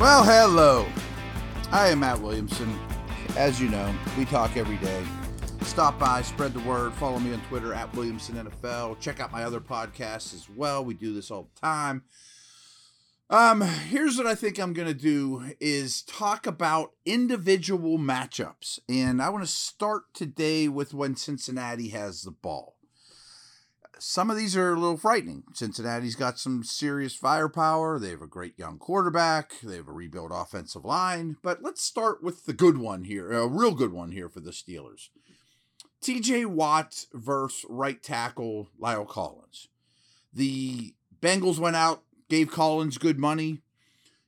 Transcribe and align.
Well, 0.00 0.24
hello. 0.24 0.86
I 1.70 1.88
am 1.88 2.00
Matt 2.00 2.22
Williamson. 2.22 2.74
As 3.36 3.60
you 3.60 3.68
know, 3.68 3.94
we 4.16 4.24
talk 4.24 4.56
every 4.56 4.78
day. 4.78 5.04
Stop 5.60 5.98
by, 5.98 6.22
spread 6.22 6.54
the 6.54 6.60
word, 6.60 6.94
follow 6.94 7.18
me 7.18 7.34
on 7.34 7.40
Twitter 7.42 7.74
at 7.74 7.94
Williamson 7.94 8.36
NFL. 8.36 8.98
Check 8.98 9.20
out 9.20 9.30
my 9.30 9.44
other 9.44 9.60
podcasts 9.60 10.34
as 10.34 10.48
well. 10.48 10.82
We 10.82 10.94
do 10.94 11.12
this 11.12 11.30
all 11.30 11.50
the 11.54 11.60
time. 11.60 12.04
Um, 13.28 13.60
here's 13.60 14.16
what 14.16 14.26
I 14.26 14.34
think 14.34 14.58
I'm 14.58 14.72
gonna 14.72 14.94
do 14.94 15.52
is 15.60 16.00
talk 16.00 16.46
about 16.46 16.92
individual 17.04 17.98
matchups. 17.98 18.78
And 18.88 19.20
I 19.20 19.28
want 19.28 19.44
to 19.44 19.52
start 19.52 20.14
today 20.14 20.66
with 20.66 20.94
when 20.94 21.14
Cincinnati 21.14 21.90
has 21.90 22.22
the 22.22 22.30
ball 22.30 22.78
some 24.00 24.30
of 24.30 24.36
these 24.36 24.56
are 24.56 24.72
a 24.72 24.78
little 24.80 24.96
frightening. 24.96 25.44
Cincinnati's 25.54 26.16
got 26.16 26.38
some 26.38 26.64
serious 26.64 27.14
firepower. 27.14 27.98
They 27.98 28.10
have 28.10 28.22
a 28.22 28.26
great 28.26 28.58
young 28.58 28.78
quarterback. 28.78 29.52
They 29.62 29.76
have 29.76 29.88
a 29.88 29.92
rebuilt 29.92 30.32
offensive 30.34 30.84
line. 30.84 31.36
But 31.42 31.62
let's 31.62 31.82
start 31.82 32.22
with 32.22 32.46
the 32.46 32.52
good 32.52 32.78
one 32.78 33.04
here, 33.04 33.32
a 33.32 33.46
real 33.46 33.74
good 33.74 33.92
one 33.92 34.12
here 34.12 34.28
for 34.28 34.40
the 34.40 34.50
Steelers. 34.50 35.10
TJ 36.02 36.46
Watt 36.46 37.06
versus 37.12 37.66
right 37.68 38.02
tackle 38.02 38.68
La'el 38.80 39.06
Collins. 39.06 39.68
The 40.32 40.94
Bengals 41.20 41.58
went 41.58 41.76
out, 41.76 42.02
gave 42.28 42.50
Collins 42.50 42.96
good 42.96 43.18
money. 43.18 43.58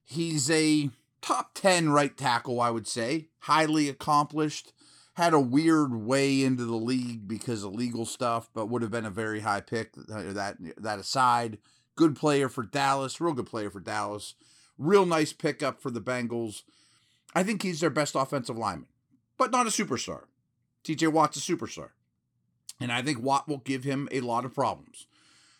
He's 0.04 0.50
a 0.50 0.90
top 1.22 1.54
10 1.54 1.90
right 1.90 2.14
tackle, 2.16 2.60
I 2.60 2.70
would 2.70 2.86
say, 2.86 3.28
highly 3.40 3.88
accomplished 3.88 4.72
had 5.14 5.34
a 5.34 5.40
weird 5.40 5.94
way 5.94 6.42
into 6.42 6.64
the 6.64 6.76
league 6.76 7.28
because 7.28 7.64
of 7.64 7.74
legal 7.74 8.06
stuff, 8.06 8.48
but 8.54 8.66
would 8.66 8.82
have 8.82 8.90
been 8.90 9.04
a 9.04 9.10
very 9.10 9.40
high 9.40 9.60
pick. 9.60 9.92
Uh, 9.96 10.32
that 10.32 10.56
that 10.78 10.98
aside, 10.98 11.58
good 11.96 12.16
player 12.16 12.48
for 12.48 12.62
Dallas, 12.62 13.20
real 13.20 13.34
good 13.34 13.46
player 13.46 13.70
for 13.70 13.80
Dallas, 13.80 14.34
real 14.78 15.04
nice 15.04 15.32
pickup 15.32 15.80
for 15.80 15.90
the 15.90 16.00
Bengals. 16.00 16.62
I 17.34 17.42
think 17.42 17.62
he's 17.62 17.80
their 17.80 17.90
best 17.90 18.14
offensive 18.14 18.58
lineman, 18.58 18.88
but 19.36 19.50
not 19.50 19.66
a 19.66 19.70
superstar. 19.70 20.24
T.J. 20.82 21.06
Watt's 21.08 21.36
a 21.36 21.40
superstar, 21.40 21.90
and 22.80 22.90
I 22.90 23.02
think 23.02 23.22
Watt 23.22 23.48
will 23.48 23.58
give 23.58 23.84
him 23.84 24.08
a 24.10 24.20
lot 24.20 24.44
of 24.44 24.54
problems, 24.54 25.06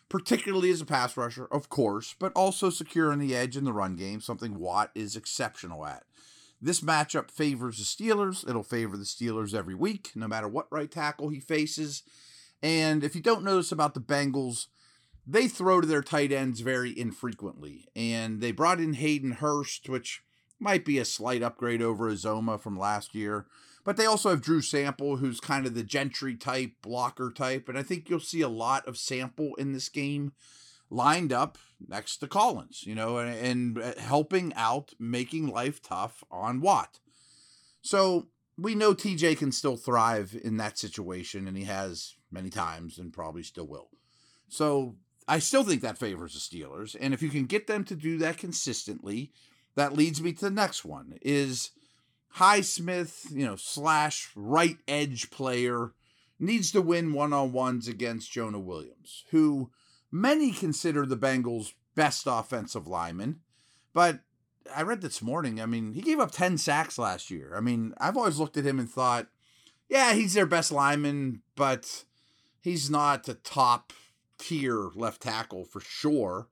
particularly 0.09 0.69
as 0.69 0.81
a 0.81 0.85
pass 0.85 1.15
rusher, 1.15 1.45
of 1.45 1.69
course, 1.69 2.15
but 2.19 2.33
also 2.35 2.69
securing 2.69 3.19
the 3.19 3.35
edge 3.35 3.55
in 3.55 3.63
the 3.63 3.71
run 3.71 3.95
game, 3.95 4.19
something 4.19 4.59
Watt 4.59 4.91
is 4.95 5.15
exceptional 5.15 5.85
at. 5.85 6.03
This 6.63 6.79
matchup 6.79 7.29
favors 7.29 7.77
the 7.77 7.83
Steelers. 7.83 8.47
It'll 8.47 8.63
favor 8.63 8.95
the 8.95 9.03
Steelers 9.03 9.53
every 9.53 9.75
week, 9.75 10.11
no 10.15 10.29
matter 10.29 10.47
what 10.47 10.71
right 10.71 10.89
tackle 10.89 11.27
he 11.27 11.41
faces. 11.41 12.03
And 12.61 13.03
if 13.03 13.15
you 13.15 13.21
don't 13.21 13.43
notice 13.43 13.73
about 13.73 13.93
the 13.93 13.99
Bengals, 13.99 14.67
they 15.27 15.49
throw 15.49 15.81
to 15.81 15.87
their 15.87 16.01
tight 16.01 16.31
ends 16.31 16.61
very 16.61 16.97
infrequently. 16.97 17.89
And 17.97 18.39
they 18.39 18.53
brought 18.53 18.79
in 18.79 18.93
Hayden 18.93 19.33
Hurst, 19.33 19.89
which 19.89 20.23
might 20.57 20.85
be 20.85 20.99
a 20.99 21.05
slight 21.05 21.43
upgrade 21.43 21.81
over 21.81 22.09
Uzomah 22.09 22.61
from 22.61 22.79
last 22.79 23.13
year. 23.13 23.45
But 23.83 23.97
they 23.97 24.05
also 24.05 24.29
have 24.29 24.41
Drew 24.41 24.61
Sample, 24.61 25.17
who's 25.17 25.41
kind 25.41 25.65
of 25.65 25.73
the 25.73 25.83
gentry 25.83 26.37
type, 26.37 26.71
blocker 26.81 27.29
type. 27.29 27.67
And 27.67 27.77
I 27.77 27.83
think 27.83 28.09
you'll 28.09 28.21
see 28.21 28.39
a 28.39 28.47
lot 28.47 28.87
of 28.87 28.97
Sample 28.97 29.53
in 29.55 29.73
this 29.73 29.89
game 29.89 30.31
lined 30.93 31.33
up 31.33 31.57
next 31.87 32.17
to 32.17 32.27
Collins, 32.27 32.83
you 32.85 32.95
know, 32.95 33.17
and, 33.17 33.35
and 33.35 33.77
uh, 33.79 33.99
helping 33.99 34.53
out, 34.55 34.93
making 34.99 35.47
life 35.47 35.81
tough 35.81 36.23
on 36.31 36.61
Watt. 36.61 36.99
So 37.81 38.27
we 38.57 38.75
know 38.75 38.93
TJ 38.93 39.37
can 39.37 39.51
still 39.51 39.75
thrive 39.75 40.37
in 40.43 40.57
that 40.57 40.77
situation, 40.77 41.47
and 41.47 41.57
he 41.57 41.63
has 41.65 42.15
many 42.31 42.49
times 42.49 42.97
and 42.97 43.11
probably 43.11 43.43
still 43.43 43.67
will. 43.67 43.89
So 44.47 44.95
I 45.27 45.39
still 45.39 45.63
think 45.63 45.81
that 45.81 45.97
favors 45.97 46.33
the 46.33 46.39
Steelers. 46.39 46.95
And 46.99 47.13
if 47.13 47.21
you 47.21 47.29
can 47.29 47.45
get 47.45 47.67
them 47.67 47.83
to 47.85 47.95
do 47.95 48.17
that 48.19 48.37
consistently, 48.37 49.31
that 49.75 49.93
leads 49.93 50.21
me 50.21 50.33
to 50.33 50.41
the 50.41 50.51
next 50.51 50.85
one 50.85 51.17
is 51.21 51.71
Highsmith, 52.37 53.31
you 53.31 53.45
know, 53.45 53.55
slash 53.55 54.29
right 54.35 54.77
edge 54.87 55.31
player 55.31 55.93
needs 56.39 56.71
to 56.71 56.81
win 56.81 57.13
one 57.13 57.33
on 57.33 57.51
ones 57.51 57.87
against 57.87 58.31
Jonah 58.31 58.59
Williams, 58.59 59.23
who 59.31 59.71
many 60.13 60.51
consider 60.51 61.05
the 61.05 61.17
Bengals' 61.17 61.73
best 61.95 62.25
offensive 62.27 62.87
lineman. 62.87 63.39
But 63.93 64.19
I 64.73 64.83
read 64.83 65.01
this 65.01 65.21
morning, 65.21 65.59
I 65.59 65.65
mean, 65.65 65.93
he 65.93 66.01
gave 66.01 66.19
up 66.19 66.31
10 66.31 66.59
sacks 66.59 66.97
last 66.97 67.31
year. 67.31 67.53
I 67.57 67.59
mean, 67.59 67.93
I've 67.97 68.15
always 68.15 68.37
looked 68.37 68.55
at 68.55 68.65
him 68.65 68.79
and 68.79 68.89
thought, 68.89 69.27
yeah, 69.89 70.13
he's 70.13 70.35
their 70.35 70.45
best 70.45 70.71
lineman, 70.71 71.41
but 71.55 72.05
he's 72.61 72.89
not 72.89 73.27
a 73.27 73.33
top 73.33 73.91
tier 74.37 74.89
left 74.95 75.23
tackle 75.23 75.65
for 75.65 75.81
sure. 75.81 76.47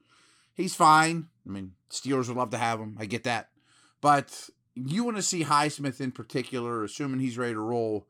He's 0.55 0.75
fine. 0.75 1.27
I 1.47 1.51
mean, 1.51 1.73
Steelers 1.89 2.27
would 2.27 2.38
love 2.38 2.50
to 2.50 2.57
have 2.57 2.79
him. 2.79 2.97
I 3.00 3.05
get 3.05 3.23
that. 3.23 3.50
But 4.01 4.50
you 4.73 5.03
want 5.03 5.17
to 5.17 5.23
see 5.23 5.44
Highsmith 5.44 6.01
in 6.01 6.11
particular, 6.11 6.83
assuming 6.83 7.19
he's 7.19 7.38
ready 7.38 7.53
to 7.53 7.59
roll, 7.59 8.07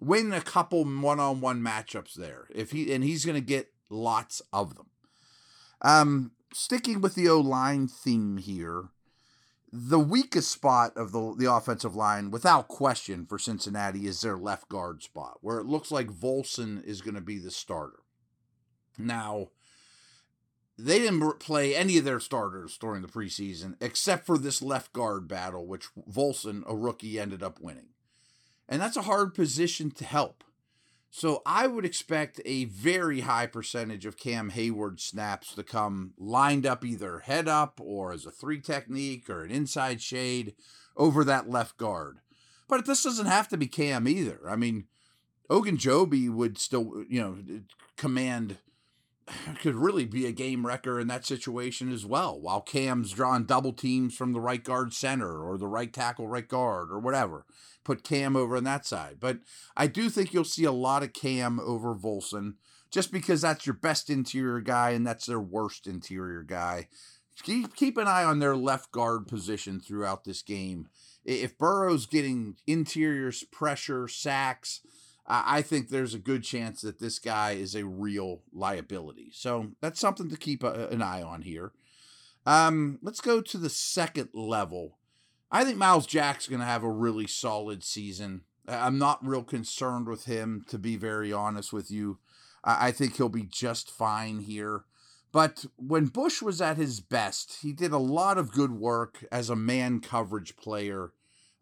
win 0.00 0.32
a 0.32 0.40
couple 0.40 0.84
one-on-one 0.84 1.60
matchups 1.60 2.14
there. 2.14 2.46
If 2.54 2.70
he 2.70 2.92
and 2.92 3.04
he's 3.04 3.26
going 3.26 3.36
to 3.36 3.46
get 3.46 3.72
lots 3.90 4.40
of 4.52 4.76
them. 4.76 4.86
Um, 5.84 6.32
sticking 6.52 7.02
with 7.02 7.14
the 7.14 7.28
O 7.28 7.38
line 7.38 7.86
theme 7.86 8.38
here, 8.38 8.86
the 9.70 9.98
weakest 9.98 10.50
spot 10.50 10.96
of 10.96 11.12
the 11.12 11.34
the 11.36 11.52
offensive 11.52 11.94
line, 11.94 12.30
without 12.30 12.68
question, 12.68 13.26
for 13.26 13.38
Cincinnati 13.38 14.06
is 14.06 14.20
their 14.22 14.38
left 14.38 14.68
guard 14.68 15.02
spot, 15.02 15.38
where 15.42 15.58
it 15.58 15.66
looks 15.66 15.90
like 15.90 16.08
Volson 16.08 16.82
is 16.84 17.02
going 17.02 17.16
to 17.16 17.20
be 17.20 17.38
the 17.38 17.50
starter. 17.50 18.00
Now, 18.96 19.48
they 20.78 21.00
didn't 21.00 21.38
play 21.38 21.76
any 21.76 21.98
of 21.98 22.04
their 22.04 22.20
starters 22.20 22.78
during 22.78 23.02
the 23.02 23.08
preseason 23.08 23.76
except 23.80 24.26
for 24.26 24.38
this 24.38 24.62
left 24.62 24.92
guard 24.92 25.28
battle, 25.28 25.66
which 25.66 25.88
Volson, 26.10 26.62
a 26.66 26.74
rookie, 26.74 27.20
ended 27.20 27.42
up 27.42 27.60
winning. 27.60 27.88
And 28.68 28.80
that's 28.80 28.96
a 28.96 29.02
hard 29.02 29.34
position 29.34 29.90
to 29.92 30.04
help. 30.04 30.42
So 31.16 31.42
I 31.46 31.68
would 31.68 31.84
expect 31.84 32.40
a 32.44 32.64
very 32.64 33.20
high 33.20 33.46
percentage 33.46 34.04
of 34.04 34.16
Cam 34.16 34.50
Hayward 34.50 34.98
snaps 34.98 35.54
to 35.54 35.62
come 35.62 36.12
lined 36.18 36.66
up 36.66 36.84
either 36.84 37.20
head 37.20 37.46
up 37.46 37.80
or 37.80 38.12
as 38.12 38.26
a 38.26 38.32
three 38.32 38.60
technique 38.60 39.30
or 39.30 39.44
an 39.44 39.52
inside 39.52 40.02
shade 40.02 40.56
over 40.96 41.22
that 41.22 41.48
left 41.48 41.76
guard. 41.76 42.18
But 42.66 42.84
this 42.84 43.04
doesn't 43.04 43.26
have 43.26 43.46
to 43.50 43.56
be 43.56 43.68
Cam 43.68 44.08
either. 44.08 44.40
I 44.48 44.56
mean, 44.56 44.86
Ogunjobi 45.48 46.28
would 46.34 46.58
still, 46.58 47.04
you 47.08 47.20
know, 47.20 47.38
command 47.96 48.56
could 49.60 49.74
really 49.74 50.04
be 50.04 50.26
a 50.26 50.32
game 50.32 50.66
wrecker 50.66 51.00
in 51.00 51.08
that 51.08 51.26
situation 51.26 51.92
as 51.92 52.04
well. 52.04 52.38
While 52.38 52.60
Cam's 52.60 53.12
drawing 53.12 53.44
double 53.44 53.72
teams 53.72 54.14
from 54.14 54.32
the 54.32 54.40
right 54.40 54.62
guard 54.62 54.92
center 54.92 55.42
or 55.42 55.56
the 55.56 55.66
right 55.66 55.92
tackle 55.92 56.28
right 56.28 56.46
guard 56.46 56.90
or 56.90 56.98
whatever, 56.98 57.44
put 57.84 58.04
Cam 58.04 58.36
over 58.36 58.56
on 58.56 58.64
that 58.64 58.86
side. 58.86 59.16
But 59.20 59.38
I 59.76 59.86
do 59.86 60.10
think 60.10 60.32
you'll 60.32 60.44
see 60.44 60.64
a 60.64 60.72
lot 60.72 61.02
of 61.02 61.12
Cam 61.12 61.60
over 61.60 61.94
Volson 61.94 62.54
just 62.90 63.10
because 63.10 63.40
that's 63.40 63.66
your 63.66 63.74
best 63.74 64.08
interior 64.08 64.60
guy 64.60 64.90
and 64.90 65.06
that's 65.06 65.26
their 65.26 65.40
worst 65.40 65.86
interior 65.86 66.42
guy. 66.42 66.88
Keep, 67.42 67.74
keep 67.74 67.96
an 67.96 68.06
eye 68.06 68.22
on 68.22 68.38
their 68.38 68.56
left 68.56 68.92
guard 68.92 69.26
position 69.26 69.80
throughout 69.80 70.24
this 70.24 70.42
game. 70.42 70.88
If 71.24 71.58
Burrow's 71.58 72.06
getting 72.06 72.56
interior 72.66 73.32
pressure, 73.50 74.06
sacks, 74.06 74.80
I 75.26 75.62
think 75.62 75.88
there's 75.88 76.12
a 76.12 76.18
good 76.18 76.44
chance 76.44 76.82
that 76.82 76.98
this 76.98 77.18
guy 77.18 77.52
is 77.52 77.74
a 77.74 77.86
real 77.86 78.42
liability. 78.52 79.30
So 79.32 79.72
that's 79.80 79.98
something 79.98 80.28
to 80.28 80.36
keep 80.36 80.62
a, 80.62 80.88
an 80.88 81.00
eye 81.00 81.22
on 81.22 81.42
here. 81.42 81.72
Um, 82.44 82.98
let's 83.00 83.22
go 83.22 83.40
to 83.40 83.56
the 83.56 83.70
second 83.70 84.28
level. 84.34 84.98
I 85.50 85.64
think 85.64 85.78
Myles 85.78 86.06
Jack's 86.06 86.46
going 86.46 86.60
to 86.60 86.66
have 86.66 86.82
a 86.82 86.90
really 86.90 87.26
solid 87.26 87.82
season. 87.82 88.42
I'm 88.68 88.98
not 88.98 89.26
real 89.26 89.44
concerned 89.44 90.08
with 90.08 90.26
him, 90.26 90.64
to 90.68 90.78
be 90.78 90.96
very 90.96 91.32
honest 91.32 91.72
with 91.72 91.90
you. 91.90 92.18
I, 92.62 92.88
I 92.88 92.92
think 92.92 93.16
he'll 93.16 93.28
be 93.30 93.44
just 93.44 93.90
fine 93.90 94.40
here. 94.40 94.84
But 95.32 95.64
when 95.76 96.06
Bush 96.06 96.42
was 96.42 96.60
at 96.60 96.76
his 96.76 97.00
best, 97.00 97.60
he 97.62 97.72
did 97.72 97.92
a 97.92 97.98
lot 97.98 98.36
of 98.38 98.52
good 98.52 98.72
work 98.72 99.24
as 99.32 99.48
a 99.48 99.56
man 99.56 100.00
coverage 100.00 100.56
player 100.56 101.12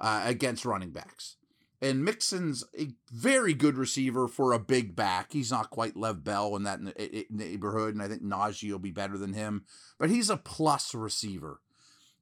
uh, 0.01 0.23
against 0.27 0.65
running 0.65 0.91
backs. 0.91 1.37
And 1.83 2.05
Mixon's 2.05 2.63
a 2.79 2.91
very 3.11 3.55
good 3.55 3.77
receiver 3.77 4.29
for 4.29 4.53
a 4.53 4.61
big 4.61 4.95
back. 4.95 5.33
He's 5.33 5.51
not 5.51 5.71
quite 5.71 5.97
Lev 5.97 6.23
Bell 6.23 6.55
in 6.55 6.63
that 6.63 6.81
neighborhood, 7.29 7.93
and 7.93 8.03
I 8.03 8.07
think 8.07 8.23
Najee 8.23 8.71
will 8.71 8.79
be 8.79 8.93
better 8.93 9.19
than 9.19 9.33
him, 9.33 9.65
but 9.99 10.09
he's 10.09 10.31
a 10.31 10.37
plus 10.37 10.95
receiver. 10.95 11.61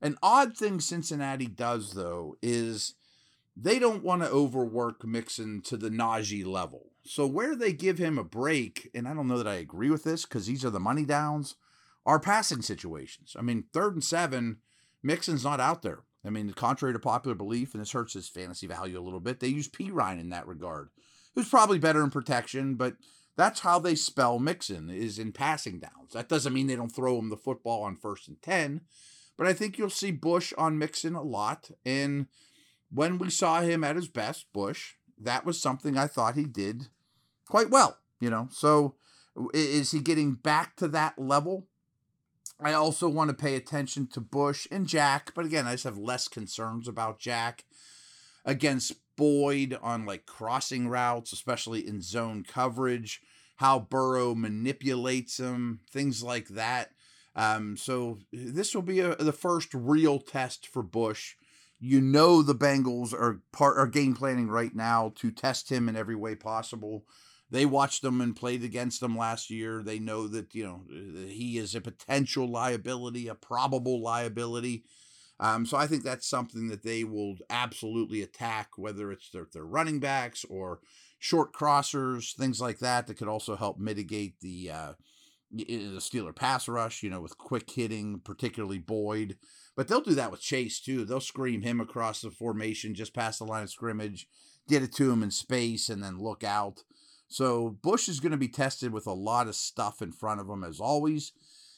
An 0.00 0.16
odd 0.22 0.56
thing 0.56 0.80
Cincinnati 0.80 1.46
does, 1.46 1.92
though, 1.92 2.36
is 2.40 2.94
they 3.54 3.78
don't 3.78 4.02
want 4.02 4.22
to 4.22 4.30
overwork 4.30 5.04
Mixon 5.04 5.60
to 5.66 5.76
the 5.76 5.90
Najee 5.90 6.46
level. 6.46 6.92
So 7.04 7.26
where 7.26 7.54
they 7.54 7.74
give 7.74 7.98
him 7.98 8.16
a 8.18 8.24
break, 8.24 8.88
and 8.94 9.06
I 9.06 9.12
don't 9.12 9.28
know 9.28 9.36
that 9.36 9.46
I 9.46 9.56
agree 9.56 9.90
with 9.90 10.04
this 10.04 10.24
because 10.24 10.46
these 10.46 10.64
are 10.64 10.70
the 10.70 10.80
money 10.80 11.04
downs, 11.04 11.56
are 12.06 12.18
passing 12.18 12.62
situations. 12.62 13.36
I 13.38 13.42
mean, 13.42 13.64
third 13.74 13.92
and 13.92 14.04
seven, 14.04 14.60
Mixon's 15.02 15.44
not 15.44 15.60
out 15.60 15.82
there. 15.82 16.00
I 16.24 16.30
mean, 16.30 16.52
contrary 16.52 16.92
to 16.92 16.98
popular 16.98 17.34
belief, 17.34 17.72
and 17.74 17.80
this 17.80 17.92
hurts 17.92 18.12
his 18.12 18.28
fantasy 18.28 18.66
value 18.66 18.98
a 18.98 19.02
little 19.02 19.20
bit, 19.20 19.40
they 19.40 19.48
use 19.48 19.68
Perine 19.68 20.20
in 20.20 20.30
that 20.30 20.46
regard, 20.46 20.90
who's 21.34 21.48
probably 21.48 21.78
better 21.78 22.04
in 22.04 22.10
protection, 22.10 22.74
but 22.74 22.94
that's 23.36 23.60
how 23.60 23.78
they 23.78 23.94
spell 23.94 24.38
Mixon 24.38 24.90
is 24.90 25.18
in 25.18 25.32
passing 25.32 25.78
downs. 25.80 26.12
That 26.12 26.28
doesn't 26.28 26.52
mean 26.52 26.66
they 26.66 26.76
don't 26.76 26.94
throw 26.94 27.18
him 27.18 27.30
the 27.30 27.36
football 27.36 27.82
on 27.84 27.96
first 27.96 28.28
and 28.28 28.40
10, 28.42 28.82
but 29.38 29.46
I 29.46 29.54
think 29.54 29.78
you'll 29.78 29.88
see 29.88 30.10
Bush 30.10 30.52
on 30.58 30.76
Mixon 30.78 31.14
a 31.14 31.22
lot. 31.22 31.70
And 31.86 32.26
when 32.90 33.16
we 33.16 33.30
saw 33.30 33.62
him 33.62 33.82
at 33.82 33.96
his 33.96 34.08
best, 34.08 34.52
Bush, 34.52 34.96
that 35.18 35.46
was 35.46 35.58
something 35.58 35.96
I 35.96 36.06
thought 36.06 36.34
he 36.34 36.44
did 36.44 36.88
quite 37.48 37.70
well, 37.70 37.96
you 38.20 38.28
know. 38.28 38.48
So 38.50 38.96
is 39.54 39.92
he 39.92 40.00
getting 40.00 40.34
back 40.34 40.76
to 40.76 40.88
that 40.88 41.18
level? 41.18 41.68
I 42.62 42.74
also 42.74 43.08
want 43.08 43.30
to 43.30 43.34
pay 43.34 43.56
attention 43.56 44.06
to 44.08 44.20
Bush 44.20 44.66
and 44.70 44.86
Jack, 44.86 45.32
but 45.34 45.46
again, 45.46 45.66
I 45.66 45.72
just 45.72 45.84
have 45.84 45.98
less 45.98 46.28
concerns 46.28 46.86
about 46.88 47.18
Jack 47.18 47.64
against 48.44 48.94
Boyd 49.16 49.78
on 49.82 50.06
like 50.06 50.26
crossing 50.26 50.88
routes, 50.88 51.32
especially 51.32 51.86
in 51.86 52.02
zone 52.02 52.44
coverage, 52.46 53.22
how 53.56 53.78
Burrow 53.78 54.34
manipulates 54.34 55.38
him, 55.38 55.80
things 55.90 56.22
like 56.22 56.48
that. 56.48 56.90
Um, 57.36 57.76
so 57.76 58.18
this 58.32 58.74
will 58.74 58.82
be 58.82 59.00
a, 59.00 59.14
the 59.16 59.32
first 59.32 59.72
real 59.72 60.18
test 60.18 60.66
for 60.66 60.82
Bush. 60.82 61.36
You 61.78 62.00
know 62.00 62.42
the 62.42 62.54
Bengals 62.54 63.14
are 63.14 63.40
part 63.52 63.78
are 63.78 63.86
game 63.86 64.14
planning 64.14 64.48
right 64.48 64.74
now 64.74 65.12
to 65.16 65.30
test 65.30 65.70
him 65.70 65.88
in 65.88 65.96
every 65.96 66.16
way 66.16 66.34
possible. 66.34 67.04
They 67.50 67.66
watched 67.66 68.04
him 68.04 68.20
and 68.20 68.36
played 68.36 68.62
against 68.62 69.02
him 69.02 69.16
last 69.16 69.50
year. 69.50 69.82
They 69.82 69.98
know 69.98 70.28
that 70.28 70.54
you 70.54 70.64
know 70.64 70.82
he 71.26 71.58
is 71.58 71.74
a 71.74 71.80
potential 71.80 72.48
liability, 72.48 73.28
a 73.28 73.34
probable 73.34 74.02
liability. 74.02 74.84
Um, 75.40 75.64
so 75.64 75.78
I 75.78 75.86
think 75.86 76.04
that's 76.04 76.28
something 76.28 76.68
that 76.68 76.82
they 76.82 77.02
will 77.02 77.36
absolutely 77.48 78.20
attack, 78.20 78.68
whether 78.76 79.10
it's 79.10 79.30
their, 79.30 79.46
their 79.50 79.64
running 79.64 79.98
backs 79.98 80.44
or 80.50 80.80
short 81.18 81.54
crossers, 81.54 82.34
things 82.36 82.60
like 82.60 82.78
that, 82.80 83.06
that 83.06 83.16
could 83.16 83.28
also 83.28 83.56
help 83.56 83.78
mitigate 83.78 84.40
the 84.40 84.70
uh, 84.70 84.92
the 85.50 85.98
Steeler 85.98 86.34
pass 86.34 86.68
rush, 86.68 87.02
you 87.02 87.10
know, 87.10 87.20
with 87.20 87.38
quick 87.38 87.70
hitting, 87.70 88.20
particularly 88.20 88.78
Boyd. 88.78 89.36
But 89.76 89.88
they'll 89.88 90.00
do 90.00 90.14
that 90.14 90.30
with 90.30 90.40
Chase 90.40 90.80
too. 90.80 91.04
They'll 91.04 91.20
scream 91.20 91.62
him 91.62 91.80
across 91.80 92.20
the 92.20 92.30
formation 92.30 92.94
just 92.94 93.14
past 93.14 93.38
the 93.38 93.46
line 93.46 93.62
of 93.62 93.70
scrimmage, 93.70 94.28
get 94.68 94.82
it 94.82 94.92
to 94.96 95.10
him 95.10 95.22
in 95.22 95.30
space, 95.30 95.88
and 95.88 96.02
then 96.02 96.18
look 96.18 96.44
out. 96.44 96.84
So 97.30 97.78
Bush 97.82 98.08
is 98.08 98.20
going 98.20 98.32
to 98.32 98.38
be 98.38 98.48
tested 98.48 98.92
with 98.92 99.06
a 99.06 99.12
lot 99.12 99.46
of 99.46 99.54
stuff 99.54 100.02
in 100.02 100.12
front 100.12 100.40
of 100.40 100.48
him 100.48 100.64
as 100.64 100.80
always. 100.80 101.32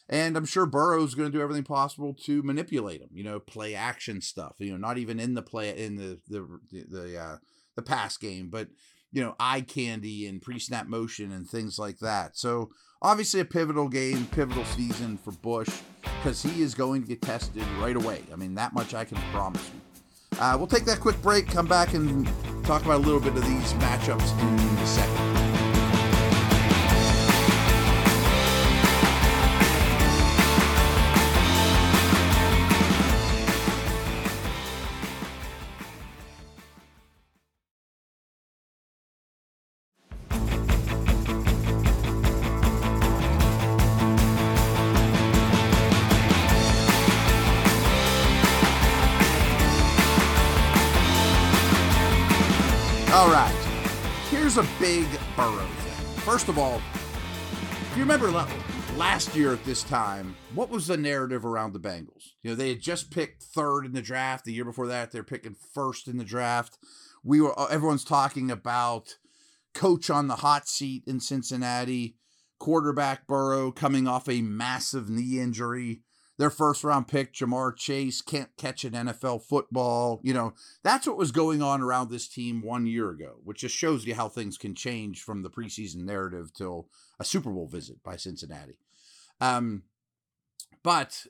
And 0.09 0.37
I'm 0.37 0.47
sure 0.47 0.67
Burrow's 0.67 1.15
going 1.15 1.31
to 1.31 1.37
do 1.37 1.43
everything 1.43 1.63
possible 1.63 2.15
to 2.25 2.43
manipulate 2.43 3.01
him, 3.01 3.11
you 3.13 3.23
know, 3.23 3.39
play 3.39 3.75
action 3.75 4.21
stuff, 4.21 4.57
you 4.59 4.73
know, 4.73 4.79
not 4.79 4.99
even 4.99 5.21
in 5.21 5.35
the 5.35 5.43
play 5.43 5.77
in 5.79 5.97
the 5.97 6.19
the 6.29 6.59
the 6.71 7.19
uh, 7.19 7.37
the 7.77 7.83
pass 7.83 8.17
game, 8.17 8.49
but 8.51 8.69
you 9.13 9.23
know, 9.23 9.37
eye 9.39 9.61
candy 9.61 10.27
and 10.27 10.41
pre-snap 10.41 10.87
motion 10.87 11.31
and 11.31 11.49
things 11.49 11.79
like 11.79 11.99
that. 11.99 12.37
So 12.37 12.71
obviously 13.03 13.41
a 13.41 13.45
pivotal 13.45 13.89
game, 13.89 14.27
pivotal 14.27 14.65
season 14.65 15.19
for 15.19 15.33
Bush 15.33 15.69
because 16.03 16.43
he 16.43 16.63
is 16.63 16.75
going 16.75 17.03
to 17.03 17.09
get 17.09 17.21
tested 17.21 17.65
right 17.79 17.97
away. 17.97 18.23
I 18.33 18.37
mean, 18.37 18.55
that 18.55 18.73
much 18.73 18.95
I 18.95 19.05
can 19.05 19.19
promise 19.33 19.71
you. 19.73 20.39
Uh, 20.41 20.57
we'll 20.57 20.67
take 20.67 20.87
that 20.87 21.01
quick 21.01 21.21
break, 21.21 21.47
come 21.47 21.67
back 21.67 21.93
and 21.93 22.27
talk 22.65 22.85
about 22.85 22.97
a 22.97 23.05
little 23.05 23.21
bit 23.21 23.37
of 23.37 23.45
these 23.45 23.73
matchups 23.75 24.41
in 24.41 24.79
a 24.79 24.87
second. 24.87 25.32
All 53.13 53.31
right. 53.31 53.53
Here's 54.31 54.57
a 54.57 54.67
big 54.81 55.07
Burrow 55.37 55.67
thing. 55.67 56.23
First 56.23 56.49
of 56.49 56.59
all, 56.59 56.81
if 57.53 57.93
you 57.95 58.03
remember 58.03 58.31
last 58.97 59.37
year 59.37 59.53
at 59.53 59.63
this 59.67 59.83
time, 59.83 60.35
what 60.55 60.71
was 60.71 60.87
the 60.87 60.97
narrative 60.97 61.45
around 61.45 61.75
the 61.75 61.79
Bengals? 61.79 62.31
You 62.43 62.51
know, 62.51 62.55
they 62.55 62.71
had 62.71 62.81
just 62.81 63.11
picked 63.11 63.43
third 63.43 63.85
in 63.85 63.93
the 63.93 64.01
draft. 64.01 64.47
The 64.47 64.55
year 64.55 64.65
before 64.65 64.87
that, 64.87 65.13
they're 65.13 65.23
picking 65.23 65.55
first 65.75 66.09
in 66.09 66.17
the 66.17 66.25
draft. 66.25 66.79
We 67.23 67.43
were 67.43 67.53
uh, 67.61 67.67
everyone's 67.67 68.03
talking 68.03 68.51
about 68.51 69.19
coach 69.75 70.09
on 70.09 70.29
the 70.29 70.37
hot 70.37 70.67
seat 70.67 71.05
in 71.07 71.21
Cincinnati, 71.21 72.17
quarterback 72.59 73.27
Burrow 73.27 73.73
coming 73.73 74.09
off 74.09 74.27
a 74.27 74.41
massive 74.41 75.11
knee 75.11 75.39
injury 75.39 76.01
their 76.39 76.51
first 76.51 76.83
round 76.83 77.09
pick, 77.09 77.35
Ja'Marr 77.35 77.77
Chase, 77.77 78.21
can't 78.21 78.57
catch 78.57 78.85
an 78.85 78.93
NFL 78.93 79.43
football. 79.43 80.21
You 80.23 80.35
know, 80.35 80.55
that's 80.83 81.07
what 81.07 81.19
was 81.19 81.31
going 81.31 81.63
on 81.63 81.83
around 81.83 82.11
this 82.11 82.29
team 82.29 82.63
one 82.63 82.87
year 82.87 83.11
ago, 83.11 83.37
which 83.45 83.61
just 83.61 83.77
shows 83.77 84.07
you 84.07 84.15
how 84.15 84.29
things 84.29 84.57
can 84.57 84.75
change 84.75 85.23
from 85.23 85.43
the 85.43 85.51
preseason 85.51 86.05
narrative 86.05 86.53
till 86.55 86.89
a 87.21 87.25
Super 87.25 87.51
Bowl 87.51 87.69
visit 87.69 88.03
by 88.03 88.17
Cincinnati. 88.17 88.79
Um, 89.41 89.85
but 90.83 91.27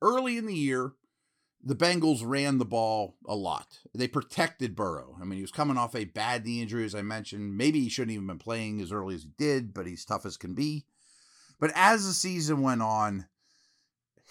early 0.00 0.38
in 0.38 0.46
the 0.46 0.54
year, 0.54 0.92
the 1.62 1.76
Bengals 1.76 2.22
ran 2.24 2.58
the 2.58 2.64
ball 2.64 3.16
a 3.26 3.34
lot. 3.34 3.80
They 3.94 4.08
protected 4.08 4.74
Burrow. 4.74 5.16
I 5.20 5.24
mean, 5.24 5.36
he 5.36 5.42
was 5.42 5.52
coming 5.52 5.76
off 5.76 5.94
a 5.94 6.04
bad 6.06 6.46
knee 6.46 6.62
injury, 6.62 6.84
as 6.84 6.94
I 6.94 7.02
mentioned. 7.02 7.56
Maybe 7.56 7.80
he 7.80 7.90
shouldn't 7.90 8.12
even 8.12 8.26
been 8.26 8.38
playing 8.38 8.80
as 8.80 8.92
early 8.92 9.14
as 9.14 9.24
he 9.24 9.30
did, 9.36 9.74
but 9.74 9.86
he's 9.86 10.04
tough 10.04 10.24
as 10.24 10.38
can 10.38 10.54
be. 10.54 10.86
But 11.58 11.72
as 11.74 12.06
the 12.06 12.14
season 12.14 12.62
went 12.62 12.80
on, 12.80 13.26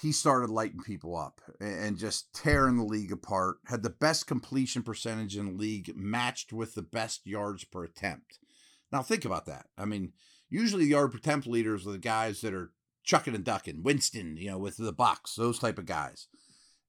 he 0.02 0.12
started 0.12 0.50
lighting 0.50 0.82
people 0.82 1.18
up 1.18 1.42
and 1.60 1.98
just 1.98 2.34
tearing 2.34 2.78
the 2.78 2.84
league 2.84 3.12
apart. 3.12 3.58
Had 3.66 3.84
the 3.84 3.90
best 3.90 4.28
completion 4.28 4.82
percentage 4.82 5.36
in 5.36 5.46
the 5.46 5.52
league, 5.52 5.94
matched 5.96 6.54
with 6.54 6.76
the 6.76 6.82
best 6.82 7.26
yards 7.26 7.64
per 7.66 7.84
attempt. 7.84 8.40
Now 8.92 9.02
think 9.02 9.26
about 9.26 9.46
that. 9.48 9.68
I 9.78 9.86
mean, 9.86 10.14
usually 10.50 10.86
the 10.86 10.92
yard 10.92 11.12
per 11.12 11.18
attempt 11.18 11.48
leaders 11.48 11.86
are 11.86 11.92
the 11.92 11.98
guys 11.98 12.42
that 12.42 12.54
are 12.54 12.72
chucking 13.04 13.36
and 13.36 13.44
ducking, 13.44 13.84
Winston, 13.84 14.38
you 14.38 14.52
know, 14.52 14.58
with 14.58 14.78
the 14.78 14.94
box, 14.94 15.36
those 15.36 15.60
type 15.60 15.78
of 15.78 15.86
guys, 15.86 16.28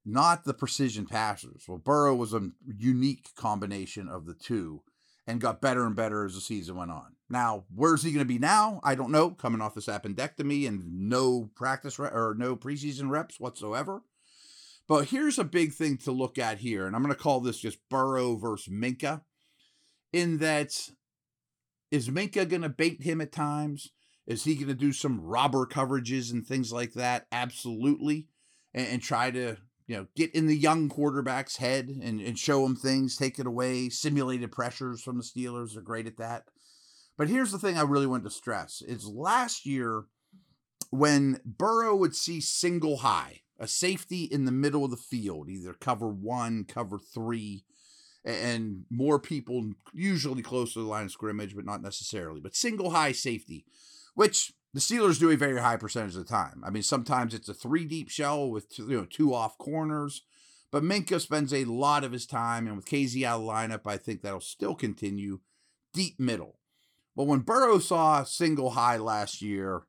not 0.05 0.45
the 0.45 0.55
precision 0.55 1.07
passers. 1.07 1.65
Well, 1.67 1.79
Burrow 1.79 2.15
was 2.15 2.33
a 2.33 2.51
unique 2.65 3.35
combination 3.37 4.09
of 4.09 4.27
the 4.27 4.35
two 4.35 4.83
and 5.27 5.41
got 5.41 5.61
better 5.61 5.85
and 5.87 5.97
better 5.97 6.25
as 6.25 6.35
the 6.35 6.41
season 6.41 6.77
went 6.77 6.91
on. 6.91 7.17
Now, 7.31 7.65
where's 7.73 8.03
he 8.03 8.11
going 8.11 8.27
to 8.27 8.29
be 8.29 8.41
now? 8.41 8.81
I 8.83 8.97
don't 8.97 9.13
know. 9.13 9.31
Coming 9.31 9.61
off 9.61 9.75
this 9.75 9.87
appendectomy 9.87 10.67
and 10.67 11.09
no 11.09 11.49
practice 11.55 11.99
re- 11.99 12.11
or 12.13 12.35
no 12.37 12.57
preseason 12.57 13.09
reps 13.09 13.39
whatsoever. 13.39 14.03
But 14.89 15.07
here's 15.07 15.39
a 15.39 15.45
big 15.45 15.73
thing 15.73 15.97
to 15.99 16.11
look 16.11 16.37
at 16.37 16.59
here, 16.59 16.87
and 16.87 16.97
I'm 16.97 17.03
going 17.03 17.15
to 17.15 17.21
call 17.21 17.39
this 17.39 17.61
just 17.61 17.79
Burrow 17.89 18.35
versus 18.35 18.73
Minkah. 18.73 19.23
In 20.13 20.39
that, 20.39 20.91
is 21.93 22.09
Minkah 22.09 22.49
going 22.49 22.63
to 22.63 22.69
bait 22.69 23.05
him 23.05 23.21
at 23.21 23.31
times? 23.31 23.93
Is 24.27 24.43
he 24.43 24.57
going 24.57 24.67
to 24.67 24.75
do 24.75 24.93
some 24.93 25.21
robber 25.21 25.65
coverages 25.67 26.33
and 26.33 26.45
things 26.45 26.73
like 26.73 26.95
that? 26.95 27.27
Absolutely. 27.31 28.27
And, 28.75 28.87
and 28.89 29.03
try 29.03 29.31
to 29.31 29.57
you 29.87 29.97
know, 29.97 30.07
get 30.15 30.33
in 30.37 30.47
the 30.47 30.57
young 30.57 30.89
quarterback's 30.89 31.57
head 31.57 31.89
and, 31.89 32.21
and 32.21 32.39
show 32.39 32.65
him 32.65 32.77
things, 32.77 33.17
take 33.17 33.41
it 33.41 33.47
away. 33.47 33.89
Simulated 33.89 34.53
pressures 34.53 35.03
from 35.03 35.17
the 35.17 35.25
Steelers 35.25 35.77
are 35.77 35.83
great 35.83 36.07
at 36.07 36.17
that. 36.19 36.45
But 37.21 37.29
here's 37.29 37.53
the 37.53 37.59
thing 37.59 37.77
I 37.77 37.83
really 37.83 38.07
want 38.07 38.25
to 38.25 38.31
stress 38.31 38.81
is 38.81 39.07
last 39.07 39.67
year 39.67 40.05
when 40.89 41.39
Burrow 41.45 41.95
would 41.95 42.17
see 42.17 42.41
single 42.41 42.97
high, 42.97 43.43
a 43.59 43.69
safety 43.69 44.25
in 44.25 44.47
the 44.47 44.51
middle 44.51 44.87
of 44.87 44.91
the 44.91 44.97
field, 44.97 45.51
either 45.51 45.75
cover 45.75 46.09
one, 46.09 46.65
cover 46.65 46.99
three, 46.99 47.67
and 48.25 48.87
more 48.89 49.19
people 49.19 49.73
usually 49.93 50.41
close 50.41 50.73
to 50.73 50.79
the 50.79 50.87
line 50.89 51.05
of 51.05 51.13
scrimmage, 51.13 51.55
but 51.55 51.67
not 51.67 51.83
necessarily. 51.83 52.41
But 52.41 52.57
single 52.57 52.89
high 52.89 53.13
safety, 53.13 53.67
which 54.15 54.55
the 54.73 54.81
Steelers 54.81 55.21
do 55.21 55.31
a 55.31 55.37
very 55.37 55.61
high 55.61 55.77
percentage 55.77 56.17
of 56.17 56.27
the 56.27 56.33
time. 56.33 56.63
I 56.65 56.71
mean, 56.71 56.83
sometimes 56.83 57.35
it's 57.35 57.51
a 57.51 57.55
three 57.55 57.85
deep 57.85 58.09
shell 58.09 58.49
with 58.49 58.71
two, 58.71 58.89
you 58.89 58.97
know 58.97 59.05
two 59.05 59.35
off 59.35 59.59
corners, 59.59 60.23
but 60.71 60.83
Minkah 60.83 61.21
spends 61.21 61.53
a 61.53 61.67
lot 61.67 62.03
of 62.03 62.13
his 62.13 62.25
time, 62.25 62.67
and 62.67 62.77
with 62.77 62.87
Kazee 62.87 63.25
out 63.25 63.43
of 63.43 63.47
lineup, 63.47 63.83
I 63.85 63.99
think 63.99 64.23
that'll 64.23 64.41
still 64.41 64.75
continue 64.75 65.41
deep 65.93 66.19
middle. 66.19 66.60
But 67.17 67.25
when 67.25 67.41
Burrow 67.41 67.79
saw 67.79 68.23
a 68.23 68.27
single 68.27 68.71
high 68.71 68.97
last 68.97 69.43
year, 69.43 69.83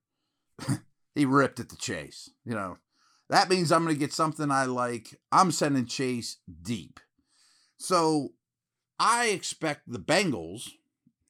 he 1.16 1.26
ripped 1.26 1.60
at 1.60 1.70
the 1.70 1.76
chase. 1.76 2.30
You 2.46 2.56
know, 2.56 2.78
that 3.32 3.50
means 3.50 3.72
I'm 3.72 3.84
going 3.84 3.96
to 3.96 4.00
get 4.00 4.14
something 4.14 4.52
I 4.52 4.66
like. 4.66 5.18
I'm 5.32 5.52
sending 5.52 5.86
Chase 5.86 6.38
deep. 6.62 7.00
So 7.78 8.34
I 9.00 9.28
expect 9.28 9.84
the 9.88 10.00
Bengals, 10.00 10.70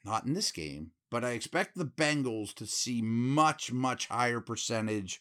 not 0.04 0.26
in 0.26 0.34
this 0.34 0.52
game, 0.52 0.92
but 1.12 1.24
I 1.24 1.32
expect 1.32 1.78
the 1.78 1.86
Bengals 1.86 2.56
to 2.56 2.66
see 2.66 3.04
much, 3.04 3.72
much 3.72 4.08
higher 4.08 4.42
percentage 4.42 5.20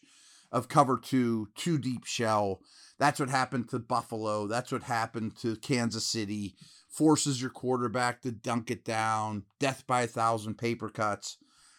of 0.51 0.69
cover 0.69 0.97
two, 0.97 1.49
two 1.55 1.77
deep 1.77 2.05
shell. 2.05 2.61
That's 2.97 3.19
what 3.19 3.29
happened 3.29 3.69
to 3.69 3.79
Buffalo. 3.79 4.47
That's 4.47 4.71
what 4.71 4.83
happened 4.83 5.37
to 5.41 5.57
Kansas 5.57 6.07
City. 6.07 6.55
Forces 6.91 7.41
your 7.41 7.49
quarterback 7.49 8.21
to 8.21 8.31
dunk 8.31 8.69
it 8.69 8.83
down, 8.83 9.45
death 9.59 9.85
by 9.87 10.03
a 10.03 10.07
thousand 10.07 10.57
paper 10.57 10.89
cuts. 10.89 11.37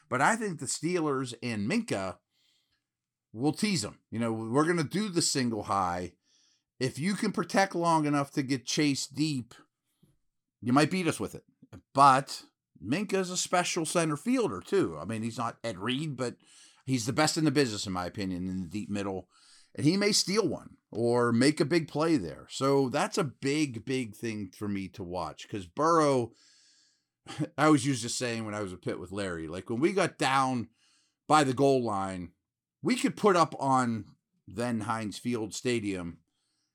But 0.09 0.21
I 0.21 0.37
think 0.37 0.59
the 0.59 0.67
Steelers 0.67 1.35
and 1.43 1.71
Minkah 1.71 2.17
will 3.33 3.53
tease 3.53 3.83
them. 3.83 3.99
You 4.11 4.19
know, 4.19 4.33
we're 4.33 4.65
going 4.65 4.77
to 4.79 4.85
do 4.85 5.09
the 5.09 5.23
single 5.23 5.65
high, 5.65 6.13
if 6.83 6.99
you 6.99 7.15
can 7.15 7.31
protect 7.31 7.77
long 7.77 8.07
enough 8.07 8.33
to 8.33 8.43
get 8.43 8.67
chased 8.67 9.15
deep, 9.15 9.55
you 10.61 10.73
might 10.73 10.91
beat 10.91 11.07
us 11.07 11.21
with 11.21 11.37
it. 11.37 11.45
But 11.95 12.43
Minkah 12.85 13.15
is 13.15 13.31
a 13.31 13.37
special 13.37 13.87
center 13.87 14.17
fielder 14.17 14.61
too. 14.61 14.99
I 15.01 15.05
mean, 15.05 15.23
he's 15.23 15.39
not 15.39 15.59
Ed 15.63 15.79
Reed, 15.79 16.17
but 16.17 16.35
he's 16.85 17.07
the 17.07 17.13
best 17.13 17.37
in 17.37 17.45
the 17.45 17.53
business, 17.53 17.87
in 17.87 17.93
my 17.93 18.07
opinion, 18.07 18.49
in 18.49 18.63
the 18.63 18.69
deep 18.69 18.91
middle. 18.91 19.29
And 19.75 19.87
he 19.87 19.97
may 19.97 20.13
steal 20.13 20.47
one 20.47 20.77
or 20.91 21.33
make 21.33 21.61
a 21.61 21.65
big 21.65 21.89
play 21.89 22.17
there. 22.17 22.47
So 22.51 22.89
that's 22.89 23.17
a 23.19 23.25
big, 23.25 23.85
big 23.85 24.15
thing 24.15 24.51
for 24.57 24.69
me 24.69 24.89
to 24.89 25.03
watch 25.03 25.47
because 25.49 25.67
Burrow, 25.67 26.33
I 27.59 27.69
was 27.69 27.87
used 27.87 28.03
to 28.03 28.09
saying 28.09 28.45
when 28.45 28.55
I 28.55 28.63
was 28.63 28.73
a 28.73 28.77
pit 28.77 29.01
with 29.01 29.13
Larry, 29.13 29.49
like 29.49 29.71
when 29.71 29.81
we 29.81 29.93
got 29.93 30.19
down 30.19 30.69
by 31.27 31.45
the 31.45 31.55
goal 31.55 31.83
line, 31.83 32.33
we 32.83 32.97
could 32.97 33.17
put 33.17 33.37
up 33.37 33.55
on 33.59 34.05
then 34.47 34.81
Heinz 34.81 35.19
Field 35.19 35.55
Stadium 35.55 36.19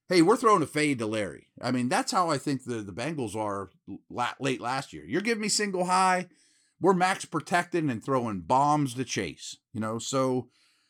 hey, 0.10 0.22
we're 0.22 0.38
throwing 0.38 0.64
a 0.64 0.68
fade 0.68 1.00
to 1.00 1.06
Larry. 1.06 1.48
I 1.62 1.72
mean, 1.72 1.90
that's 1.90 2.12
how 2.12 2.30
I 2.30 2.38
think 2.38 2.64
the, 2.64 2.76
the 2.76 2.94
Bengals 2.94 3.36
are 3.36 3.70
late 4.40 4.62
last 4.62 4.94
year. 4.94 5.04
You're 5.06 5.22
giving 5.22 5.42
me 5.42 5.50
single 5.50 5.86
high. 5.86 6.28
We're 6.80 6.94
max 6.94 7.26
protecting 7.26 7.90
and 7.90 8.04
throwing 8.04 8.42
bombs 8.42 8.94
to 8.94 9.04
chase, 9.04 9.58
you 9.74 9.82
know, 9.82 10.00
so 10.00 10.50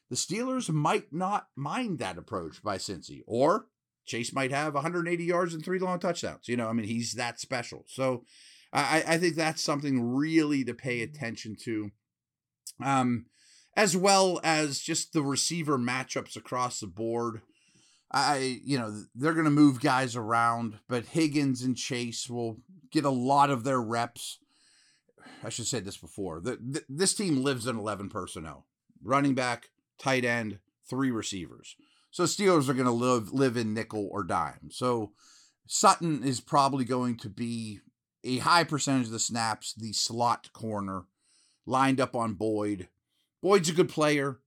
the 0.09 0.15
Steelers 0.15 0.69
might 0.69 1.11
not 1.11 1.47
mind 1.55 1.99
that 1.99 2.17
approach 2.17 2.63
by 2.63 2.77
Cincy. 2.77 3.21
Or 3.27 3.67
Chase 4.05 4.33
might 4.33 4.51
have 4.51 4.73
180 4.73 5.23
yards 5.23 5.53
and 5.53 5.63
three 5.63 5.79
long 5.79 5.99
touchdowns. 5.99 6.47
You 6.47 6.57
know, 6.57 6.69
I 6.69 6.73
mean, 6.73 6.87
he's 6.87 7.13
that 7.13 7.39
special. 7.39 7.83
So 7.87 8.23
I, 8.71 9.03
I 9.07 9.17
think 9.17 9.35
that's 9.35 9.61
something 9.61 10.01
really 10.01 10.63
to 10.63 10.73
pay 10.73 11.01
attention 11.01 11.55
to. 11.63 11.91
Um, 12.83 13.25
as 13.75 13.95
well 13.95 14.39
as 14.43 14.79
just 14.79 15.13
the 15.13 15.21
receiver 15.21 15.77
matchups 15.77 16.35
across 16.35 16.79
the 16.79 16.87
board. 16.87 17.41
I, 18.11 18.59
you 18.63 18.79
know, 18.79 19.03
they're 19.13 19.33
going 19.33 19.45
to 19.45 19.51
move 19.51 19.81
guys 19.81 20.15
around, 20.15 20.79
but 20.87 21.05
Higgins 21.05 21.61
and 21.61 21.77
Chase 21.77 22.29
will 22.29 22.57
get 22.91 23.05
a 23.05 23.09
lot 23.09 23.49
of 23.49 23.63
their 23.63 23.81
reps. 23.81 24.39
I 25.43 25.49
should 25.49 25.67
say 25.67 25.79
this 25.79 25.97
before. 25.97 26.39
The, 26.39 26.57
the, 26.57 26.83
this 26.89 27.13
team 27.13 27.43
lives 27.43 27.67
in 27.67 27.77
11 27.77 28.09
personnel 28.09 28.65
running 29.03 29.35
back, 29.35 29.69
tight 29.97 30.25
end, 30.25 30.59
three 30.89 31.11
receivers. 31.11 31.75
So 32.11 32.23
Steelers 32.23 32.69
are 32.69 32.73
going 32.73 32.85
to 32.85 32.91
live 32.91 33.31
live 33.31 33.57
in 33.57 33.73
nickel 33.73 34.07
or 34.11 34.23
dime. 34.23 34.69
So 34.71 35.11
Sutton 35.67 36.23
is 36.23 36.39
probably 36.39 36.85
going 36.85 37.17
to 37.17 37.29
be 37.29 37.79
a 38.23 38.39
high 38.39 38.63
percentage 38.63 39.07
of 39.07 39.11
the 39.11 39.19
snaps, 39.19 39.73
the 39.73 39.93
slot 39.93 40.51
corner, 40.53 41.03
lined 41.65 42.01
up 42.01 42.15
on 42.15 42.33
Boyd. 42.33 42.87
Boyd's 43.41 43.69
a 43.69 43.73
good 43.73 43.89
player. 43.89 44.39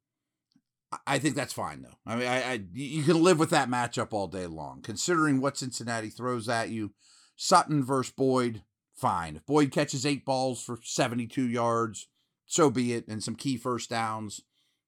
I 1.06 1.20
think 1.20 1.36
that's 1.36 1.52
fine 1.52 1.82
though. 1.82 1.98
I 2.04 2.16
mean, 2.16 2.26
I, 2.26 2.52
I, 2.52 2.60
you 2.72 3.04
can 3.04 3.22
live 3.22 3.38
with 3.38 3.50
that 3.50 3.70
matchup 3.70 4.12
all 4.12 4.26
day 4.26 4.46
long, 4.46 4.82
considering 4.82 5.40
what 5.40 5.56
Cincinnati 5.56 6.10
throws 6.10 6.48
at 6.48 6.70
you. 6.70 6.92
Sutton 7.36 7.84
versus 7.84 8.12
Boyd, 8.12 8.62
fine. 8.94 9.36
If 9.36 9.46
Boyd 9.46 9.70
catches 9.70 10.04
eight 10.04 10.24
balls 10.24 10.62
for 10.62 10.78
72 10.82 11.48
yards, 11.48 12.08
so 12.44 12.68
be 12.68 12.92
it, 12.92 13.06
and 13.06 13.22
some 13.22 13.36
key 13.36 13.56
first 13.56 13.88
downs, 13.88 14.42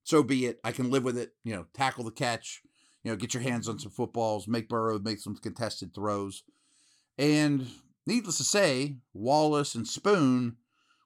so 0.04 0.22
be 0.22 0.46
it. 0.46 0.60
I 0.64 0.72
can 0.72 0.90
live 0.90 1.04
with 1.04 1.18
it. 1.18 1.34
You 1.44 1.54
know, 1.54 1.66
tackle 1.74 2.04
the 2.04 2.10
catch. 2.10 2.62
You 3.02 3.10
know, 3.10 3.16
get 3.16 3.34
your 3.34 3.42
hands 3.42 3.68
on 3.68 3.80
some 3.80 3.90
footballs, 3.90 4.46
make 4.46 4.68
Burrow 4.68 4.98
make 4.98 5.18
some 5.18 5.34
contested 5.34 5.92
throws, 5.92 6.44
and 7.18 7.66
needless 8.06 8.36
to 8.38 8.44
say, 8.44 8.98
Wallace 9.12 9.74
and 9.74 9.88
Spoon 9.88 10.56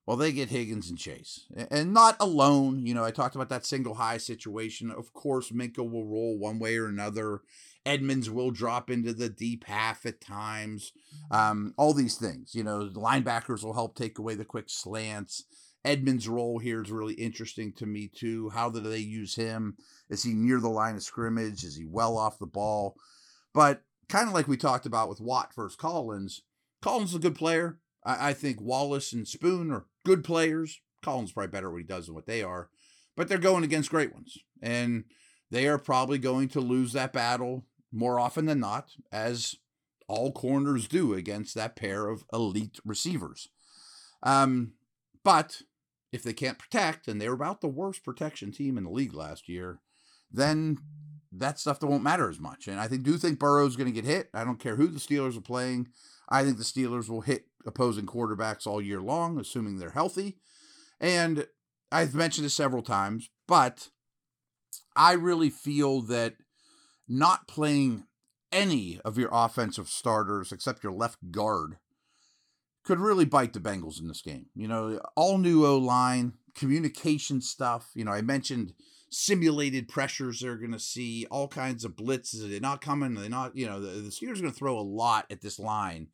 well, 0.07 0.17
they 0.17 0.31
get 0.31 0.51
Higgins 0.51 0.89
and 0.89 0.97
Chase. 0.97 1.47
And 1.69 1.93
not 1.93 2.17
alone. 2.21 2.87
You 2.87 2.95
know, 2.95 3.05
I 3.05 3.11
talked 3.11 3.35
about 3.35 3.49
that 3.49 3.67
single 3.67 3.95
high 3.95 4.19
situation. 4.19 4.93
Of 4.93 5.13
course, 5.13 5.51
Minkah 5.51 5.79
will 5.79 6.07
roll 6.07 6.39
one 6.39 6.61
way 6.61 6.77
or 6.77 6.87
another. 6.87 7.41
Edmonds 7.85 8.31
will 8.31 8.53
drop 8.53 8.89
into 8.89 9.13
the 9.13 9.29
deep 9.29 9.65
half 9.65 10.07
at 10.07 10.21
times. 10.21 10.93
Um, 11.33 11.75
all 11.77 11.93
these 11.93 12.17
things. 12.17 12.55
You 12.55 12.63
know, 12.63 12.89
the 12.89 13.01
linebackers 13.01 13.65
will 13.65 13.75
help 13.75 13.97
take 13.97 14.21
away 14.21 14.37
the 14.37 14.45
quick 14.45 14.67
slants. 14.69 15.45
Edmonds' 15.87 16.29
role 16.29 16.59
here 16.59 16.83
is 16.83 16.91
really 16.91 17.15
interesting 17.15 17.73
to 17.75 17.87
me, 17.87 18.09
too. 18.09 18.51
How 18.51 18.69
do 18.69 18.81
they 18.81 18.99
use 18.99 19.37
him? 19.37 19.77
Is 20.11 20.23
he 20.23 20.35
near 20.35 20.61
the 20.61 20.69
line 20.69 20.97
of 20.97 21.03
scrimmage? 21.03 21.65
Is 21.65 21.77
he 21.77 21.85
well 21.87 22.19
off 22.19 22.39
the 22.39 22.47
ball? 22.47 22.97
But 23.55 23.83
kind 24.09 24.29
of 24.29 24.35
like 24.35 24.49
we 24.49 24.57
talked 24.57 24.85
about 24.85 25.09
with 25.09 25.21
Watt 25.21 25.55
versus 25.55 25.77
Collins, 25.77 26.43
Collins 26.83 27.11
is 27.11 27.17
a 27.17 27.21
good 27.21 27.35
player. 27.35 27.79
I, 28.05 28.31
I 28.31 28.33
think 28.33 28.61
Wallace 28.61 29.13
and 29.13 29.27
Spoon 29.27 29.71
are 29.71 29.87
good 30.05 30.25
players. 30.25 30.81
Collins 31.03 31.31
is 31.31 31.33
probably 31.33 31.51
better 31.51 31.69
at 31.69 31.73
what 31.73 31.81
he 31.81 31.87
does 31.87 32.07
than 32.07 32.15
what 32.15 32.27
they 32.27 32.43
are, 32.43 32.69
but 33.17 33.29
they're 33.29 33.39
going 33.39 33.65
against 33.65 33.91
great 33.91 34.13
ones. 34.13 34.39
And 34.61 35.05
they 35.51 35.69
are 35.69 35.79
probably 35.79 36.19
going 36.19 36.49
to 36.49 36.61
lose 36.61 36.93
that 36.93 37.13
battle 37.13 37.65
more 37.93 38.19
often 38.19 38.47
than 38.47 38.61
not, 38.61 38.91
as 39.13 39.57
all 40.09 40.33
corners 40.33 40.89
do 40.89 41.15
against 41.15 41.55
that 41.55 41.77
pair 41.77 42.09
of 42.09 42.25
elite 42.33 42.79
receivers. 42.85 43.49
Um, 44.23 44.73
but 45.25 45.63
if 46.17 46.25
they 46.25 46.33
can't 46.33 46.59
protect, 46.59 47.07
and 47.07 47.21
they 47.21 47.29
were 47.29 47.35
about 47.35 47.61
the 47.61 47.69
worst 47.69 48.03
protection 48.03 48.51
team 48.51 48.77
in 48.77 48.85
the 48.85 48.91
league 48.91 49.15
last 49.15 49.49
year, 49.49 49.81
then 50.33 50.79
that 51.31 51.59
stuff 51.59 51.79
that 51.79 51.87
won't 51.87 52.03
matter 52.03 52.29
as 52.29 52.41
much. 52.41 52.67
And 52.67 52.81
I 52.81 52.89
think 52.89 53.05
do 53.05 53.17
think 53.17 53.39
Burrow's 53.39 53.77
going 53.77 53.93
to 53.93 54.01
get 54.01 54.11
hit. 54.11 54.29
I 54.35 54.43
don't 54.45 54.59
care 54.59 54.77
who 54.77 54.89
the 54.89 54.99
Steelers 54.99 55.37
are 55.37 55.43
playing. 55.43 55.89
I 56.29 56.43
think 56.43 56.57
the 56.57 56.65
Steelers 56.65 57.09
will 57.09 57.21
hit 57.21 57.47
opposing 57.65 58.07
quarterbacks 58.07 58.67
all 58.67 58.83
year 58.83 59.01
long, 59.01 59.39
assuming 59.39 59.79
they're 59.79 59.91
healthy. 59.91 60.39
And 61.01 61.47
I've 61.93 62.15
mentioned 62.15 62.47
this 62.47 62.55
several 62.55 62.83
times, 62.83 63.31
but 63.47 63.91
I 64.97 65.13
really 65.13 65.51
feel 65.51 66.01
that 66.03 66.35
not 67.09 67.47
playing 67.47 68.07
any 68.51 69.01
of 69.05 69.19
your 69.19 69.29
offensive 69.33 69.89
starters 69.89 70.53
except 70.53 70.83
your 70.83 70.93
left 70.93 71.31
guard 71.31 71.77
could 72.87 73.01
really 73.01 73.25
bite 73.25 73.53
the 73.53 73.61
Bengals 73.61 74.01
in 74.01 74.09
this 74.09 74.23
game. 74.23 74.47
You 74.55 74.69
know, 74.69 75.01
all 75.17 75.39
new 75.39 75.67
O 75.67 75.77
line, 75.77 76.35
communication 76.55 77.41
stuff. 77.41 77.91
You 77.95 78.05
know, 78.05 78.13
I 78.13 78.23
mentioned 78.23 78.73
simulated 79.11 79.89
pressures 79.89 80.41
they're 80.41 80.57
going 80.57 80.73
to 80.73 80.79
see, 80.79 81.27
all 81.31 81.49
kinds 81.49 81.85
of 81.85 81.97
blitzes. 81.97 82.41
They're 82.41 82.49
they 82.49 82.61
not 82.61 82.81
coming? 82.81 83.17
Are 83.17 83.21
they 83.21 83.29
not? 83.29 83.57
You 83.57 83.67
know, 83.67 83.81
the, 83.81 84.01
the 84.01 84.11
Steelers 84.11 84.39
are 84.39 84.43
going 84.43 84.53
to 84.53 84.59
throw 84.59 84.79
a 84.79 84.81
lot 84.81 85.27
at 85.31 85.43
this 85.43 85.59
line 85.59 86.09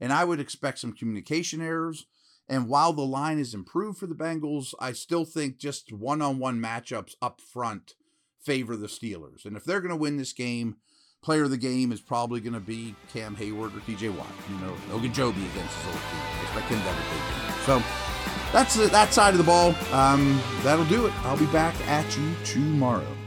and 0.00 0.12
I 0.12 0.24
would 0.24 0.40
expect 0.40 0.78
some 0.78 0.92
communication 0.92 1.60
errors. 1.60 2.06
And 2.48 2.68
while 2.68 2.92
the 2.92 3.02
line 3.02 3.38
is 3.38 3.54
improved 3.54 3.98
for 3.98 4.06
the 4.06 4.14
Bengals, 4.14 4.72
I 4.80 4.92
still 4.92 5.24
think 5.24 5.58
just 5.58 5.92
one 5.92 6.22
on 6.22 6.38
one 6.38 6.60
matchups 6.60 7.14
up 7.20 7.40
front 7.40 7.94
favor 8.40 8.76
the 8.76 8.86
Steelers. 8.86 9.44
And 9.44 9.56
if 9.56 9.64
they're 9.64 9.80
going 9.80 9.90
to 9.90 9.96
win 9.96 10.16
this 10.16 10.32
game, 10.32 10.76
player 11.22 11.44
of 11.44 11.50
the 11.50 11.56
game 11.56 11.92
is 11.92 12.00
probably 12.00 12.40
going 12.40 12.54
to 12.54 12.60
be 12.60 12.94
Cam 13.12 13.34
Hayward 13.36 13.74
or 13.74 13.80
TJ 13.80 14.16
Watt. 14.16 14.26
You 14.48 14.56
know, 14.66 14.74
Ogunjobi 14.90 15.36
against 15.36 15.76
his 15.76 15.86
old 15.86 16.02
team. 16.10 16.42
Expect 16.42 16.68
him 16.68 16.78
to 16.78 16.84
have 16.84 16.96
a 16.96 17.06
big 17.12 17.22
game. 17.44 17.64
So 17.64 18.52
that's 18.52 18.90
that 18.90 19.12
side 19.12 19.34
of 19.34 19.38
the 19.38 19.44
ball. 19.44 19.74
Um, 19.92 20.40
that'll 20.62 20.84
do 20.86 21.06
it. 21.06 21.12
I'll 21.24 21.36
be 21.38 21.46
back 21.46 21.74
at 21.86 22.16
you 22.16 22.34
tomorrow. 22.44 23.17